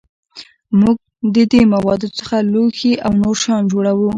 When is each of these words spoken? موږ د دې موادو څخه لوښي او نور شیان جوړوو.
موږ 0.79 0.97
د 1.35 1.37
دې 1.51 1.61
موادو 1.73 2.07
څخه 2.17 2.35
لوښي 2.51 2.93
او 3.05 3.11
نور 3.21 3.35
شیان 3.41 3.61
جوړوو. 3.71 4.09